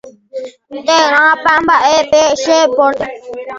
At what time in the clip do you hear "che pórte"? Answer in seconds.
2.41-3.05